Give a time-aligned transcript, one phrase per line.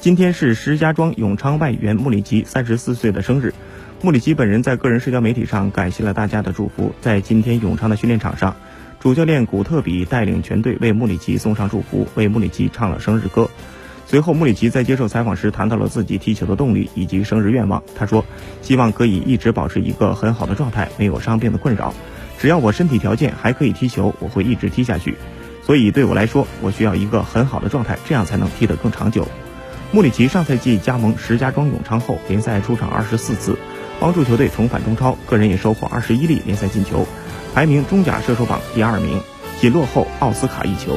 [0.00, 3.52] 今天是石家庄永昌外援穆里吉三十四岁的生日。
[4.00, 6.94] 穆里吉本人在个人社交媒体上感谢了大家的祝福。
[7.02, 8.56] 在今天永昌的训练场上，
[8.98, 13.50] 主教练古特比带领全队为穆里吉送上祝福，为穆里吉唱了生日歌。
[14.06, 17.82] 随后，穆里奇在接受采访时谈到了自己踢球的动力以及生日愿望。
[17.94, 18.24] 他说
[18.62, 21.92] ：“希望可以一直保持一个很好的状态，没有伤病的困扰。
[22.38, 25.18] 只要我身体条件还可以踢球，我会一直踢下去。
[25.62, 29.28] 所以对我来说，我需要一个很好的状态，这样才能踢得更长久。”
[29.92, 33.58] 穆里奇上赛季加盟石家庄永昌后，联赛出场二十四次。
[33.98, 37.06] 帮助球队重返中超，个人也收获二十一粒联赛进球，
[37.52, 39.20] 排名中甲射手榜第二名，
[39.60, 40.96] 仅落后奥斯卡一球。